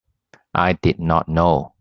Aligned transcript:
I 0.55 0.73
did 0.73 0.99
not 0.99 1.29
know. 1.29 1.73